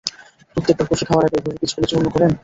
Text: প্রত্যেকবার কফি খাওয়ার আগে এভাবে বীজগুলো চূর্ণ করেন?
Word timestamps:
প্রত্যেকবার 0.57 0.87
কফি 0.91 1.03
খাওয়ার 1.05 1.27
আগে 1.27 1.37
এভাবে 1.39 1.59
বীজগুলো 1.61 1.85
চূর্ণ 1.91 2.05
করেন? 2.13 2.31